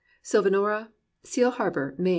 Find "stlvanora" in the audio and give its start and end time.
0.23-0.89